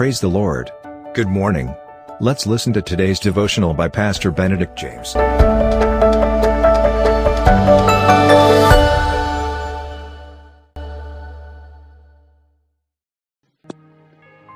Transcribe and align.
Praise 0.00 0.18
the 0.18 0.28
Lord. 0.28 0.72
Good 1.12 1.28
morning. 1.28 1.76
Let's 2.20 2.46
listen 2.46 2.72
to 2.72 2.80
today's 2.80 3.20
devotional 3.20 3.74
by 3.74 3.88
Pastor 3.88 4.30
Benedict 4.30 4.74
James. 4.74 5.14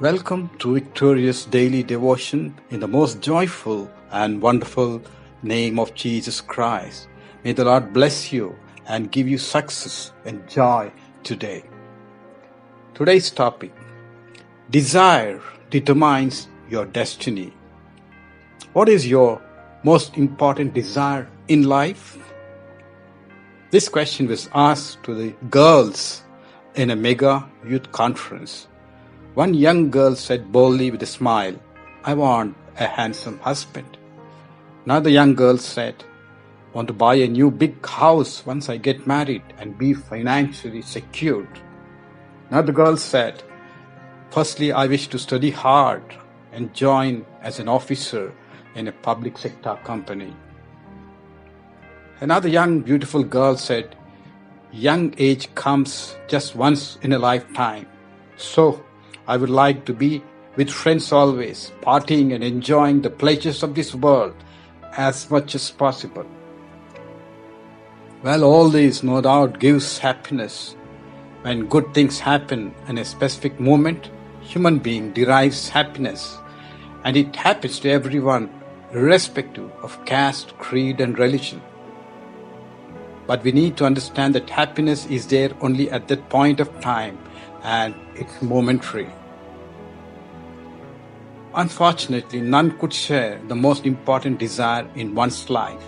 Welcome 0.00 0.50
to 0.58 0.74
Victorious 0.74 1.44
Daily 1.44 1.84
Devotion 1.84 2.58
in 2.70 2.80
the 2.80 2.88
most 2.88 3.20
joyful 3.20 3.88
and 4.10 4.42
wonderful 4.42 5.00
name 5.44 5.78
of 5.78 5.94
Jesus 5.94 6.40
Christ. 6.40 7.06
May 7.44 7.52
the 7.52 7.64
Lord 7.64 7.92
bless 7.92 8.32
you 8.32 8.56
and 8.88 9.12
give 9.12 9.28
you 9.28 9.38
success 9.38 10.10
and 10.24 10.48
joy 10.48 10.90
today. 11.22 11.62
Today's 12.94 13.30
topic 13.30 13.70
Desire 14.70 15.40
determines 15.70 16.46
your 16.68 16.84
destiny. 16.84 17.54
What 18.74 18.90
is 18.90 19.08
your 19.08 19.40
most 19.82 20.18
important 20.18 20.74
desire 20.74 21.26
in 21.48 21.62
life? 21.62 22.18
This 23.70 23.88
question 23.88 24.28
was 24.28 24.50
asked 24.54 25.02
to 25.04 25.14
the 25.14 25.30
girls 25.48 26.22
in 26.74 26.90
a 26.90 26.96
mega 26.96 27.48
youth 27.66 27.90
conference. 27.92 28.68
One 29.32 29.54
young 29.54 29.90
girl 29.90 30.14
said 30.14 30.52
boldly 30.52 30.90
with 30.90 31.02
a 31.02 31.06
smile, 31.06 31.58
I 32.04 32.12
want 32.12 32.54
a 32.78 32.86
handsome 32.86 33.38
husband. 33.38 33.96
Another 34.84 35.08
young 35.08 35.34
girl 35.34 35.56
said, 35.56 36.04
want 36.74 36.88
to 36.88 36.94
buy 36.94 37.14
a 37.14 37.26
new 37.26 37.50
big 37.50 37.86
house 37.86 38.44
once 38.44 38.68
I 38.68 38.76
get 38.76 39.06
married 39.06 39.44
and 39.56 39.78
be 39.78 39.94
financially 39.94 40.82
secured. 40.82 41.58
Another 42.50 42.72
girl 42.72 42.98
said, 42.98 43.42
Firstly, 44.30 44.72
I 44.72 44.86
wish 44.86 45.08
to 45.08 45.18
study 45.18 45.50
hard 45.50 46.02
and 46.52 46.74
join 46.74 47.24
as 47.40 47.58
an 47.58 47.68
officer 47.68 48.32
in 48.74 48.88
a 48.88 48.92
public 48.92 49.38
sector 49.38 49.78
company. 49.84 50.34
Another 52.20 52.48
young, 52.48 52.80
beautiful 52.80 53.22
girl 53.22 53.56
said, 53.56 53.96
Young 54.70 55.14
age 55.16 55.54
comes 55.54 56.14
just 56.28 56.54
once 56.54 56.98
in 57.00 57.14
a 57.14 57.18
lifetime. 57.18 57.86
So 58.36 58.84
I 59.26 59.38
would 59.38 59.50
like 59.50 59.86
to 59.86 59.94
be 59.94 60.22
with 60.56 60.68
friends 60.68 61.10
always, 61.10 61.72
partying 61.80 62.34
and 62.34 62.44
enjoying 62.44 63.00
the 63.00 63.10
pleasures 63.10 63.62
of 63.62 63.74
this 63.74 63.94
world 63.94 64.34
as 64.96 65.30
much 65.30 65.54
as 65.54 65.70
possible. 65.70 66.26
Well, 68.22 68.44
all 68.44 68.68
this 68.68 69.02
no 69.02 69.20
doubt 69.20 69.58
gives 69.58 69.98
happiness. 69.98 70.74
When 71.42 71.66
good 71.66 71.94
things 71.94 72.18
happen 72.18 72.74
in 72.88 72.98
a 72.98 73.04
specific 73.04 73.58
moment, 73.58 74.10
human 74.48 74.78
being 74.78 75.12
derives 75.12 75.68
happiness, 75.68 76.38
and 77.04 77.16
it 77.16 77.36
happens 77.36 77.78
to 77.80 77.90
everyone 77.90 78.50
irrespective 78.92 79.70
of 79.82 80.02
caste, 80.06 80.56
creed, 80.56 81.00
and 81.00 81.18
religion. 81.18 81.60
But 83.26 83.44
we 83.44 83.52
need 83.52 83.76
to 83.76 83.84
understand 83.84 84.34
that 84.34 84.48
happiness 84.48 85.04
is 85.06 85.26
there 85.26 85.50
only 85.60 85.90
at 85.90 86.08
that 86.08 86.30
point 86.30 86.60
of 86.60 86.80
time 86.80 87.18
and 87.62 87.94
it's 88.14 88.40
momentary. 88.40 89.10
Unfortunately, 91.54 92.40
none 92.40 92.78
could 92.78 92.94
share 92.94 93.38
the 93.48 93.54
most 93.54 93.84
important 93.84 94.38
desire 94.38 94.88
in 94.94 95.14
one's 95.14 95.50
life. 95.50 95.82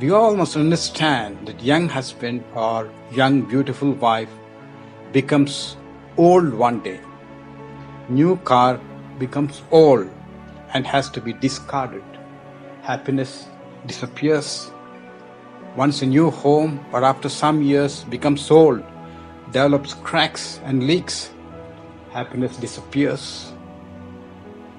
We 0.00 0.10
all 0.10 0.34
must 0.34 0.56
understand 0.56 1.46
that 1.46 1.62
young 1.62 1.88
husband 1.88 2.42
or 2.54 2.90
young 3.12 3.42
beautiful 3.42 3.92
wife 3.92 4.30
becomes 5.12 5.76
old 6.16 6.52
one 6.54 6.80
day. 6.80 7.00
New 8.08 8.36
car 8.38 8.80
becomes 9.18 9.62
old 9.70 10.08
and 10.74 10.86
has 10.86 11.10
to 11.10 11.20
be 11.20 11.32
discarded. 11.32 12.04
Happiness 12.82 13.46
disappears. 13.86 14.70
Once 15.76 16.02
a 16.02 16.06
new 16.06 16.30
home, 16.30 16.84
but 16.90 17.04
after 17.04 17.28
some 17.28 17.62
years 17.62 18.04
becomes 18.04 18.50
old, 18.50 18.82
develops 19.52 19.94
cracks 19.94 20.60
and 20.64 20.86
leaks. 20.86 21.30
Happiness 22.12 22.56
disappears 22.56 23.52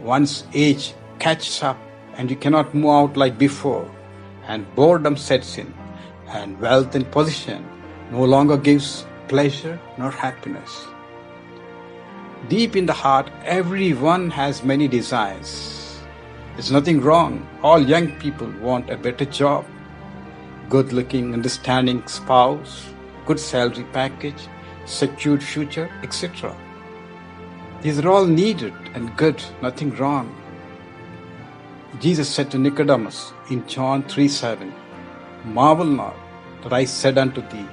once 0.04 0.44
age 0.54 0.94
catches 1.18 1.64
up 1.64 1.78
and 2.18 2.30
you 2.30 2.36
cannot 2.36 2.76
move 2.76 2.92
out 2.92 3.18
like 3.18 3.38
before, 3.38 3.90
and 4.48 4.68
boredom 4.76 5.16
sets 5.16 5.58
in, 5.58 5.74
and 6.28 6.60
wealth 6.60 6.94
and 6.94 7.10
position 7.10 7.66
no 8.12 8.24
longer 8.24 8.58
gives 8.58 9.06
pleasure 9.30 9.80
nor 9.98 10.12
happiness. 10.12 10.86
Deep 12.50 12.76
in 12.76 12.86
the 12.86 12.94
heart, 12.94 13.32
everyone 13.46 14.30
has 14.30 14.66
many 14.66 14.86
desires. 14.86 16.02
There's 16.54 16.74
nothing 16.74 17.00
wrong. 17.00 17.48
All 17.64 17.80
young 17.80 18.12
people 18.20 18.52
want 18.60 18.90
a 18.90 18.98
better 18.98 19.24
job, 19.24 19.66
good 20.68 20.92
looking, 20.92 21.34
understanding 21.34 22.06
spouse, 22.06 22.90
good 23.26 23.40
salary 23.40 23.86
package, 23.94 24.50
secured 24.86 25.42
future, 25.42 25.90
etc. 26.04 26.54
These 27.82 28.00
are 28.00 28.10
all 28.10 28.26
needed 28.26 28.74
and 28.94 29.16
good, 29.16 29.42
nothing 29.62 29.96
wrong. 29.96 30.36
Jesus 32.02 32.28
said 32.28 32.52
to 32.52 32.58
Nicodemus 32.58 33.32
in 33.50 33.66
John 33.70 34.04
3 34.04 34.28
7, 34.28 34.74
Marvel 35.46 35.86
not 35.86 36.16
that 36.62 36.74
I 36.74 36.84
said 36.84 37.18
unto 37.18 37.42
thee, 37.50 37.68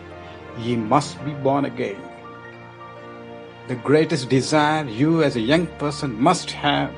Ye 0.59 0.77
must 0.77 1.25
be 1.25 1.33
born 1.33 1.65
again. 1.65 2.10
The 3.69 3.77
greatest 3.77 4.29
desire 4.29 4.85
you 4.85 5.23
as 5.23 5.37
a 5.37 5.41
young 5.41 5.67
person 5.79 6.21
must 6.21 6.51
have 6.51 6.93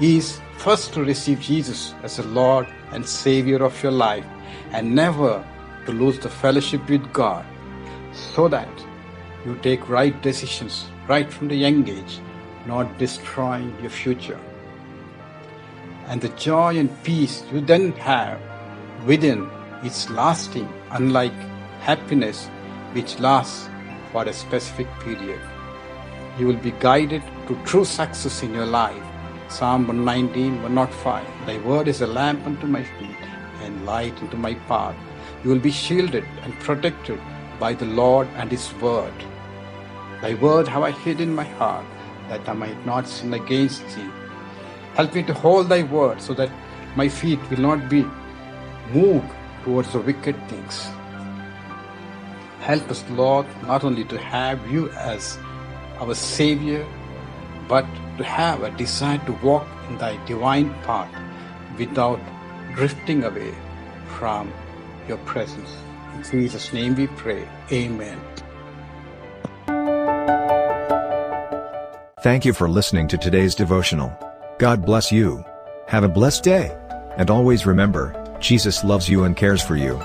is 0.00 0.40
first 0.58 0.92
to 0.94 1.04
receive 1.04 1.40
Jesus 1.40 1.94
as 2.02 2.16
the 2.16 2.22
Lord 2.24 2.66
and 2.92 3.06
Savior 3.06 3.64
of 3.64 3.82
your 3.82 3.92
life 3.92 4.26
and 4.70 4.94
never 4.94 5.44
to 5.86 5.92
lose 5.92 6.18
the 6.18 6.28
fellowship 6.28 6.88
with 6.88 7.12
God 7.12 7.44
so 8.12 8.48
that 8.48 8.68
you 9.44 9.56
take 9.62 9.88
right 9.88 10.20
decisions 10.22 10.86
right 11.08 11.32
from 11.32 11.48
the 11.48 11.56
young 11.56 11.88
age 11.88 12.20
not 12.66 12.98
destroying 12.98 13.74
your 13.80 13.90
future. 13.90 14.38
And 16.08 16.20
the 16.20 16.28
joy 16.30 16.78
and 16.78 16.90
peace 17.02 17.44
you 17.52 17.60
then 17.60 17.92
have 17.92 18.40
within 19.04 19.48
is 19.84 20.10
lasting, 20.10 20.68
unlike 20.90 21.34
happiness 21.80 22.48
which 22.92 23.18
lasts 23.18 23.68
for 24.12 24.24
a 24.24 24.32
specific 24.32 24.88
period. 25.00 25.40
You 26.38 26.46
will 26.46 26.56
be 26.56 26.72
guided 26.80 27.22
to 27.48 27.58
true 27.64 27.86
success 27.86 28.42
in 28.42 28.52
your 28.52 28.66
life. 28.66 29.02
Psalm 29.48 29.86
119, 29.86 30.62
105. 30.62 31.46
Thy 31.46 31.58
word 31.58 31.88
is 31.88 32.02
a 32.02 32.06
lamp 32.06 32.46
unto 32.46 32.66
my 32.66 32.82
feet 32.82 33.22
and 33.62 33.86
light 33.86 34.20
unto 34.20 34.36
my 34.36 34.52
path. 34.68 34.96
You 35.42 35.50
will 35.50 35.58
be 35.58 35.70
shielded 35.70 36.24
and 36.42 36.58
protected 36.60 37.18
by 37.58 37.72
the 37.72 37.86
Lord 37.86 38.28
and 38.34 38.50
His 38.50 38.74
word. 38.74 39.14
Thy 40.20 40.34
word 40.34 40.68
have 40.68 40.82
I 40.82 40.90
hid 40.90 41.22
in 41.22 41.34
my 41.34 41.44
heart 41.44 41.86
that 42.28 42.46
I 42.46 42.52
might 42.52 42.84
not 42.84 43.08
sin 43.08 43.32
against 43.32 43.86
thee. 43.96 44.10
Help 44.94 45.14
me 45.14 45.22
to 45.22 45.32
hold 45.32 45.70
thy 45.70 45.84
word 45.84 46.20
so 46.20 46.34
that 46.34 46.50
my 46.96 47.08
feet 47.08 47.38
will 47.48 47.60
not 47.60 47.88
be 47.88 48.04
moved 48.92 49.30
towards 49.64 49.92
the 49.92 50.00
wicked 50.00 50.36
things. 50.48 50.86
Help 52.60 52.90
us, 52.90 53.04
Lord, 53.10 53.46
not 53.62 53.84
only 53.84 54.04
to 54.04 54.18
have 54.18 54.70
you 54.70 54.90
as 54.90 55.38
our 55.98 56.14
Savior, 56.14 56.86
but 57.68 57.86
to 58.18 58.24
have 58.24 58.62
a 58.62 58.70
desire 58.70 59.18
to 59.26 59.32
walk 59.44 59.66
in 59.88 59.98
thy 59.98 60.22
divine 60.26 60.70
path 60.84 61.10
without 61.78 62.20
drifting 62.74 63.24
away 63.24 63.54
from 64.18 64.52
your 65.08 65.18
presence. 65.18 65.76
In 66.14 66.22
Jesus' 66.22 66.72
name 66.72 66.94
we 66.94 67.06
pray. 67.08 67.46
Amen. 67.72 68.20
Thank 72.20 72.44
you 72.44 72.52
for 72.52 72.68
listening 72.68 73.06
to 73.08 73.18
today's 73.18 73.54
devotional. 73.54 74.16
God 74.58 74.84
bless 74.84 75.12
you. 75.12 75.44
Have 75.86 76.02
a 76.02 76.08
blessed 76.08 76.42
day. 76.42 76.76
And 77.16 77.30
always 77.30 77.66
remember, 77.66 78.14
Jesus 78.40 78.82
loves 78.82 79.08
you 79.08 79.24
and 79.24 79.36
cares 79.36 79.62
for 79.62 79.76
you. 79.76 80.00